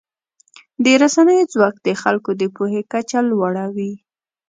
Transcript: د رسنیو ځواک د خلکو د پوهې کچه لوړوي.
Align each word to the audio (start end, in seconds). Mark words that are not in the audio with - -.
د 0.83 0.85
رسنیو 1.01 1.49
ځواک 1.53 1.75
د 1.87 1.89
خلکو 2.01 2.31
د 2.41 2.43
پوهې 2.55 2.81
کچه 2.91 3.19
لوړوي. 3.31 3.93